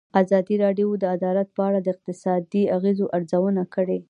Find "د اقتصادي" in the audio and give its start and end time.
1.81-2.63